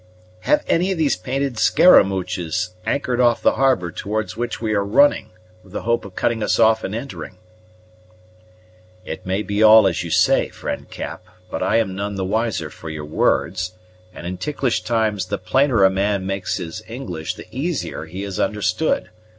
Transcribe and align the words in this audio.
"Have 0.39 0.63
any 0.67 0.91
of 0.91 0.97
these 0.97 1.15
painted 1.15 1.59
scaramouches 1.59 2.71
anchored 2.87 3.19
off 3.21 3.43
the 3.43 3.51
harbor 3.53 3.91
towards 3.91 4.35
which 4.35 4.59
we 4.59 4.73
are 4.73 4.83
running, 4.83 5.29
with 5.61 5.73
the 5.73 5.83
hope 5.83 6.05
of 6.05 6.15
cutting 6.15 6.41
us 6.41 6.57
off 6.57 6.83
in 6.83 6.95
entering?" 6.95 7.37
"It 9.05 9.27
may 9.27 9.43
be 9.43 9.61
all 9.61 9.85
as 9.85 10.03
you 10.03 10.09
say, 10.09 10.49
friend 10.49 10.89
Cap, 10.89 11.23
but 11.51 11.61
I 11.61 11.75
am 11.75 11.93
none 11.93 12.15
the 12.15 12.25
wiser 12.25 12.71
for 12.71 12.89
your 12.89 13.05
words; 13.05 13.73
and 14.11 14.25
in 14.25 14.39
ticklish 14.39 14.81
times 14.81 15.27
the 15.27 15.37
plainer 15.37 15.83
a 15.83 15.91
man 15.91 16.25
makes 16.25 16.57
his 16.57 16.81
English 16.87 17.35
the 17.35 17.45
easier 17.51 18.05
he 18.05 18.23
is 18.23 18.39
understood. 18.39 19.11